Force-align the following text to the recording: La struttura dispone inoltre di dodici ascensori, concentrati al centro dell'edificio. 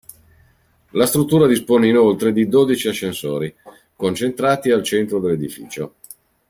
La 0.93 1.05
struttura 1.05 1.45
dispone 1.45 1.87
inoltre 1.87 2.33
di 2.33 2.47
dodici 2.49 2.87
ascensori, 2.87 3.55
concentrati 3.95 4.71
al 4.71 4.81
centro 4.81 5.19
dell'edificio. 5.19 5.93